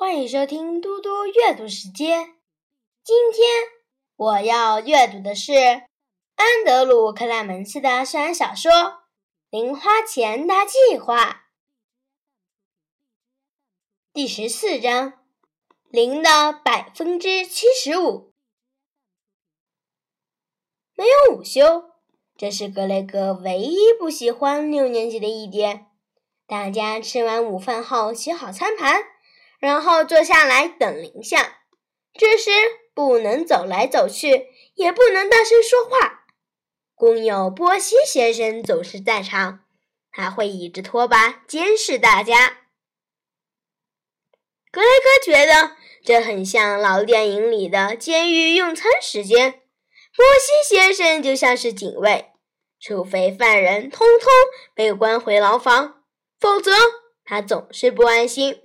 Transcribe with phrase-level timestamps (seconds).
[0.00, 2.34] 欢迎收听嘟嘟阅读时间。
[3.04, 3.46] 今天
[4.16, 8.72] 我要阅读的是安德鲁·克莱门斯的校园小说
[9.50, 11.26] 《零花钱大计划》
[14.14, 15.20] 第十四章：
[15.90, 18.32] 零的百分之七十五。
[20.94, 21.90] 没有午休，
[22.38, 25.88] 这是格雷格唯一不喜欢六年级的一点。
[26.46, 29.02] 大家吃完午饭后，洗好餐盘。
[29.60, 31.38] 然后坐下来等铃响，
[32.14, 32.50] 这时
[32.94, 36.24] 不能走来走去，也不能大声说话。
[36.94, 39.60] 工友波西先生总是在场，
[40.10, 42.58] 他会倚着拖把监视大家。
[44.72, 49.60] 格雷格觉得这很像老电影里的监狱用餐时间。
[50.16, 52.32] 波西先生就像是警卫，
[52.80, 54.28] 除非犯人通通
[54.74, 56.02] 被关回牢房，
[56.38, 56.72] 否则
[57.24, 58.62] 他总是不安心。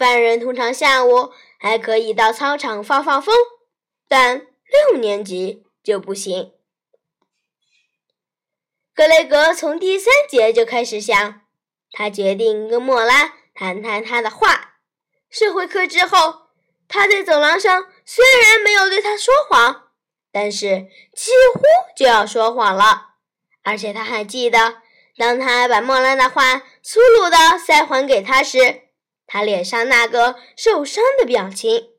[0.00, 3.34] 犯人通常下午还可以到操场放放风，
[4.08, 4.46] 但
[4.88, 6.54] 六年级就不行。
[8.94, 11.42] 格雷格从第三节就开始想，
[11.92, 14.76] 他决定跟莫拉谈谈他的画。
[15.28, 16.46] 社会课之后，
[16.88, 19.90] 他在走廊上虽然没有对他说谎，
[20.32, 21.60] 但是几乎
[21.94, 23.16] 就要说谎了。
[23.62, 24.78] 而且他还记得，
[25.18, 28.84] 当他把莫拉的画粗鲁的塞还给他时。
[29.32, 31.90] 他脸上那个受伤的表情。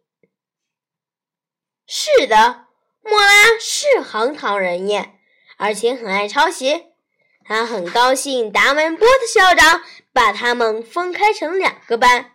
[1.88, 2.66] 是的，
[3.02, 5.18] 莫拉是行唐人厌，
[5.58, 6.88] 而且很爱抄袭。
[7.46, 12.34] 他很高兴达文波特校长把他们分开成两个班，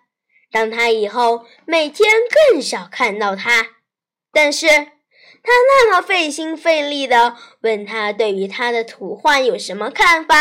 [0.50, 2.10] 让他以后每天
[2.50, 3.66] 更少看到他。
[4.32, 10.34] 但是他那么费心费力地问他对于他的图画有什么看法，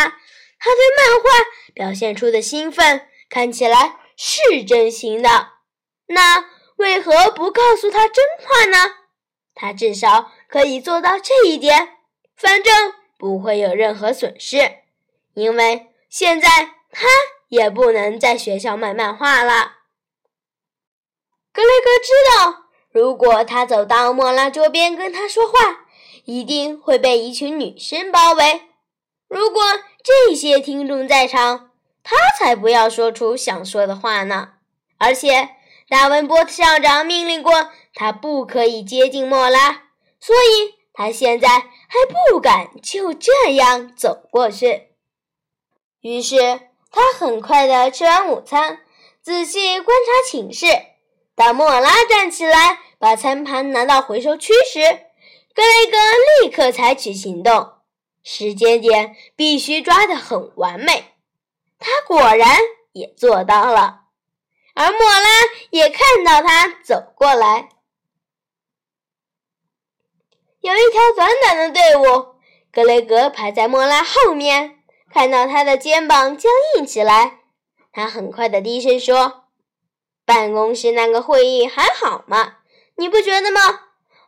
[0.58, 1.28] 他对漫画
[1.74, 4.00] 表现出的兴奋看起来。
[4.16, 5.50] 是真心的，
[6.06, 8.94] 那为何不告诉他真话呢？
[9.54, 11.96] 他至少可以做到这一点，
[12.36, 14.78] 反正不会有任何损失，
[15.34, 16.48] 因为现在
[16.90, 17.06] 他
[17.48, 19.76] 也不能在学校卖漫画了。
[21.52, 25.86] 格雷格知道，如果他走到莫拉桌边跟他说话，
[26.24, 28.62] 一定会被一群女生包围。
[29.28, 29.62] 如果
[30.02, 31.70] 这些听众在场，
[32.08, 34.50] 他才不要说出想说的话呢！
[34.96, 35.48] 而且
[35.88, 39.82] 达文波特校长命令过他不可以接近莫拉，
[40.20, 44.90] 所以他现在还不敢就这样走过去。
[46.00, 46.60] 于是
[46.92, 48.78] 他很快的吃完午餐，
[49.20, 50.66] 仔细观察寝室。
[51.34, 54.80] 当莫拉站起来把餐盘拿到回收区时，
[55.52, 55.98] 格雷格
[56.44, 57.72] 立刻采取行动，
[58.22, 61.15] 时间点必须抓得很完美。
[61.78, 62.58] 他果然
[62.92, 64.00] 也做到了，
[64.74, 65.28] 而莫拉
[65.70, 67.68] 也看到他走过来。
[70.60, 72.34] 有一条短短的队伍，
[72.72, 74.80] 格雷格排在莫拉后面，
[75.12, 77.40] 看到他的肩膀僵硬起来。
[77.92, 79.44] 他很快的低声说
[80.26, 82.56] ：“办公室那个会议还好吗？
[82.96, 83.60] 你不觉得吗？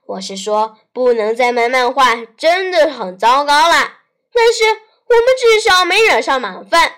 [0.06, 3.94] 我是说，不能再卖漫画，真的很糟糕了。
[4.32, 6.92] 但是我们至少没惹上麻烦。”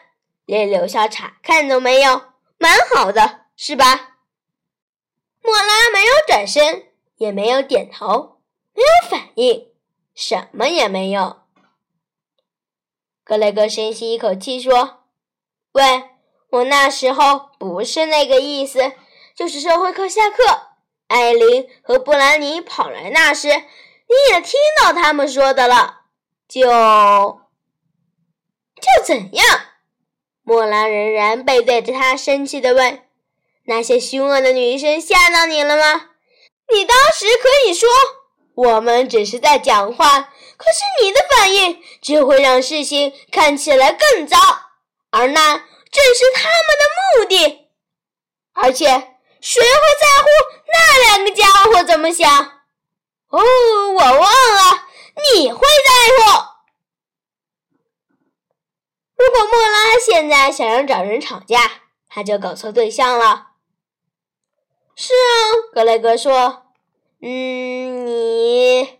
[0.50, 2.22] 连留校查看都没有，
[2.58, 4.16] 蛮好的，是吧？
[5.42, 6.88] 莫拉没有转身，
[7.18, 8.40] 也没有点头，
[8.74, 9.68] 没有反应，
[10.12, 11.42] 什么也没有。
[13.22, 15.04] 格雷格深吸一口气说
[15.70, 16.10] ：“喂，
[16.48, 18.94] 我那时候不是那个意思，
[19.36, 20.42] 就是社会课下课，
[21.06, 26.06] 艾琳和布兰妮跑来那时，你也听到他们说的了，
[26.48, 26.68] 就
[28.74, 29.46] 就怎样？”
[30.42, 33.02] 莫兰仍然背对着他，生气地问
[33.66, 36.10] ：“那些凶恶的女生吓到你了吗？
[36.72, 37.88] 你当时可以说
[38.54, 44.36] 我们只是在讲话，可是你的反应只会让事情看起来更糟，
[45.10, 46.84] 而那正是他们的
[47.18, 47.68] 目的。
[48.52, 48.86] 而且，
[49.40, 49.68] 谁会
[50.00, 50.28] 在乎
[50.66, 52.28] 那两个家伙怎么想？
[53.28, 54.86] 哦，我忘了，
[55.34, 56.50] 你会在乎。”
[59.16, 59.69] 如果莫
[60.00, 63.48] 现在想要找人吵架，他就搞错对象了。
[64.96, 66.66] 是啊，格雷格说
[67.22, 68.98] ：“嗯，你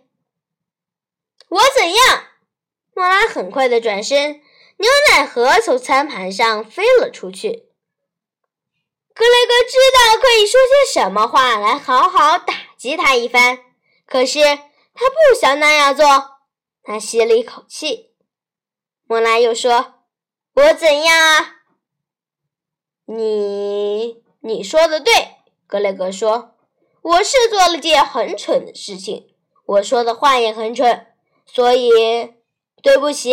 [1.49, 2.25] 我怎样？”
[2.95, 4.41] 莫拉很快的转身，
[4.77, 7.67] 牛奶盒从餐盘上飞了出去。
[9.13, 13.59] 格雷格知道可以说些什么话来好好打击他一番，
[14.05, 16.05] 可是他不想那样做。
[16.83, 18.11] 他吸了一口气。
[19.05, 20.00] 莫拉又说。
[20.53, 21.55] 我怎样啊？
[23.05, 25.13] 你你说的对，
[25.65, 26.55] 格雷格说
[27.01, 29.33] ：“我是做了件很蠢的事情，
[29.65, 31.07] 我说的话也很蠢，
[31.45, 31.89] 所以
[32.81, 33.31] 对不起。”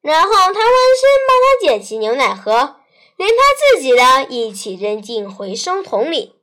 [0.00, 2.76] 然后他弯身帮他捡起牛奶盒，
[3.16, 3.36] 连他
[3.74, 6.36] 自己的一起扔进回收桶里。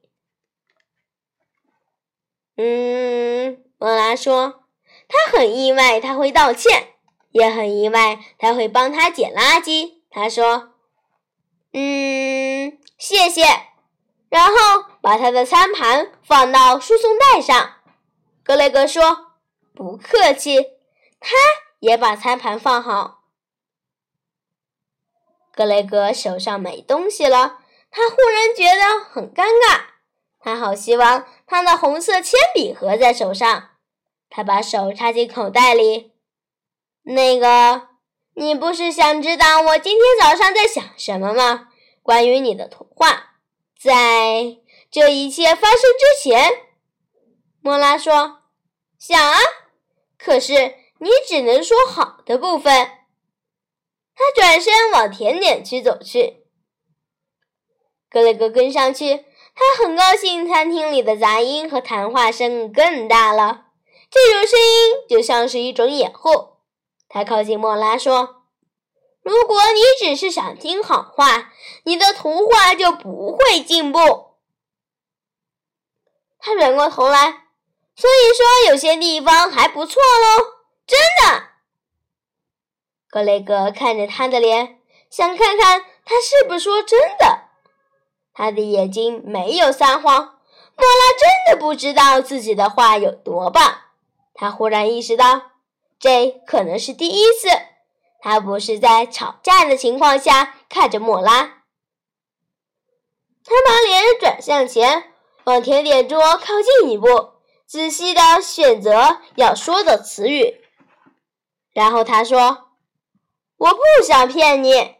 [2.57, 4.65] 嗯，莫拉说，
[5.07, 6.94] 他很意外他会道歉，
[7.35, 9.95] 也很意外他会帮他捡垃圾。
[10.09, 10.71] 他说
[11.73, 13.43] ：“嗯，谢谢。”
[14.31, 14.53] 然后
[15.01, 17.73] 把他的餐盘放到输送带上。
[18.41, 19.33] 格雷格说
[19.75, 20.61] ：“不客气。”
[21.19, 21.35] 他
[21.79, 23.25] 也把餐盘放好。
[25.53, 27.59] 格雷格手上没东西了，
[27.91, 29.81] 他忽然觉得很尴尬。
[30.39, 33.71] 他好希望他的红色铅笔盒在手上。
[34.29, 36.14] 他把手插进口袋里。
[37.05, 37.89] 那个，
[38.33, 41.69] 你不是想知道我今天早上在想什么吗？
[42.01, 43.35] 关于你的图画，
[43.79, 44.57] 在
[44.89, 46.51] 这一切发生之前，
[47.61, 48.39] 莫拉说
[48.97, 49.37] ：“想啊，
[50.17, 52.73] 可是你只能说好的部分。”
[54.17, 56.45] 他转身往甜点区走去，
[58.09, 59.25] 格雷格跟上去。
[59.53, 63.67] 他很高兴，餐厅里的杂音和谈话声更大了。
[64.09, 66.54] 这种声音就像是一种掩护。
[67.07, 68.43] 他靠近莫拉说
[69.23, 71.51] ：“如果你只是想听好话，
[71.83, 73.99] 你的图画就不会进步。”
[76.39, 77.45] 他转过头来，
[77.95, 80.45] 所以说有些地方还不错喽，
[80.85, 81.43] 真的。
[83.09, 84.79] 格雷格看着他的脸，
[85.09, 87.45] 想看看他是不是说真的。
[88.33, 90.33] 他的眼睛没有撒谎。
[90.77, 93.83] 莫拉真的不知道自己的话有多棒。
[94.33, 95.51] 他忽然意识到，
[95.99, 97.47] 这可能是第一次，
[98.21, 101.63] 他不是在吵架的情况下看着莫拉。
[103.43, 105.11] 他把脸转向前，
[105.45, 107.33] 往甜点桌靠近一步，
[107.67, 110.61] 仔细的选择要说的词语。
[111.73, 112.63] 然后他说。
[113.57, 114.95] 我不想骗你，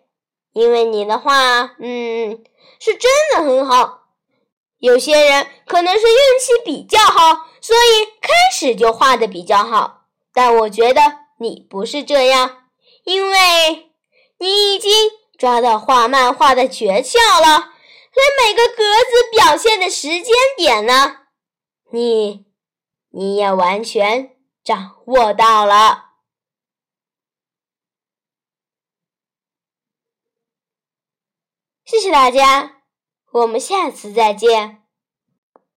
[0.54, 2.42] 因为你的话，嗯，
[2.80, 4.04] 是真的很好。
[4.78, 10.05] 有些人可能是运气比较好，所以开始就画的比较好。
[10.36, 11.02] 但我觉得
[11.40, 12.66] 你不是这样，
[13.06, 13.94] 因为
[14.38, 14.92] 你已经
[15.38, 17.72] 抓到画漫画的诀窍了，
[18.14, 21.28] 连每个格子表现的时间点呢，
[21.92, 22.46] 你
[23.12, 26.04] 你也完全掌握到了。
[31.86, 32.82] 谢谢大家，
[33.32, 34.85] 我们下次再见。